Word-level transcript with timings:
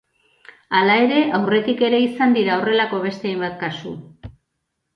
Hala 0.77 0.95
ere, 1.01 1.19
aurretik 1.39 1.83
ere 1.89 2.01
izan 2.07 2.35
dira 2.39 2.57
horrelako 2.61 3.05
beste 3.07 3.35
hainbat 3.35 3.57
kasu. 3.67 3.95